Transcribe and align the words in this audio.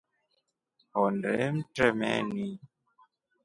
Hondee 0.93 1.45
mtremeni. 1.55 2.45